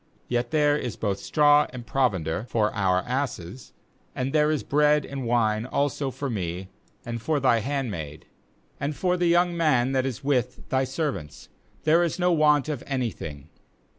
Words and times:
19Yet 0.31 0.49
there 0.49 0.75
is 0.75 0.95
both 0.95 1.19
straw 1.19 1.67
and 1.69 1.85
provender 1.85 2.47
for 2.49 2.73
our 2.73 3.01
asses; 3.03 3.71
and 4.15 4.33
there 4.33 4.49
is 4.49 4.63
bread 4.63 5.05
and 5.05 5.27
wine 5.27 5.63
also 5.67 6.09
for 6.09 6.27
me, 6.27 6.69
and 7.05 7.21
for 7.21 7.39
thy 7.39 7.59
handmaid, 7.59 8.25
319 8.79 8.79
19.19 8.79 8.81
JUDGES 8.81 8.81
and 8.87 8.95
for 8.95 9.17
the 9.17 9.27
young 9.27 9.55
man 9.55 9.91
that 9.91 10.07
is 10.07 10.23
with 10.23 10.67
thy 10.69 10.83
servants; 10.85 11.49
there 11.83 12.01
is 12.03 12.17
no 12.17 12.31
want 12.31 12.67
of 12.67 12.83
any 12.87 13.11
thing.' 13.11 13.49